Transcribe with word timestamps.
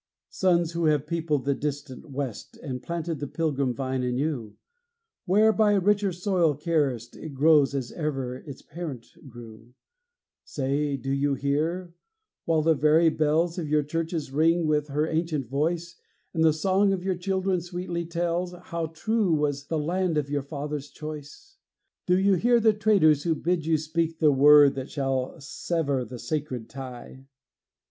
Sons, 0.31 0.71
who 0.71 0.85
have 0.85 1.05
peopled 1.05 1.45
the 1.45 1.53
distant 1.53 2.09
West, 2.09 2.57
And 2.57 2.81
planted 2.81 3.19
the 3.19 3.27
Pilgrim 3.27 3.71
vine 3.75 4.01
anew, 4.01 4.55
Where, 5.25 5.53
by 5.53 5.73
a 5.73 5.79
richer 5.79 6.11
soil 6.11 6.55
carest, 6.55 7.15
It 7.15 7.35
grows 7.35 7.75
as 7.75 7.91
ever 7.91 8.37
its 8.37 8.63
parent 8.63 9.05
grew, 9.29 9.75
Say, 10.43 10.97
do 10.97 11.11
you 11.11 11.35
hear, 11.35 11.93
while 12.45 12.63
the 12.63 12.73
very 12.73 13.09
bells 13.09 13.59
Of 13.59 13.69
your 13.69 13.83
churches 13.83 14.31
ring 14.31 14.65
with 14.65 14.87
her 14.87 15.05
ancient 15.05 15.47
voice, 15.47 15.97
And 16.33 16.43
the 16.43 16.51
song 16.51 16.93
of 16.93 17.03
your 17.03 17.13
children 17.15 17.61
sweetly 17.61 18.07
tells 18.07 18.53
How 18.53 18.87
true 18.87 19.31
was 19.35 19.67
the 19.67 19.77
land 19.77 20.17
of 20.17 20.31
your 20.31 20.41
fathers' 20.41 20.89
choice, 20.89 21.57
Do 22.07 22.17
you 22.17 22.33
hear 22.33 22.59
the 22.59 22.73
traitors 22.73 23.21
who 23.21 23.35
bid 23.35 23.67
you 23.67 23.77
speak 23.77 24.17
The 24.17 24.31
word 24.31 24.73
that 24.73 24.89
shall 24.89 25.39
sever 25.39 26.03
the 26.03 26.17
sacred 26.17 26.71
tie? 26.71 27.27